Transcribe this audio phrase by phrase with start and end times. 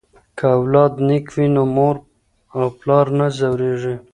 [0.37, 1.95] که اولاد نیک وي نو مور
[2.55, 3.95] او پلار نه ځورېږي.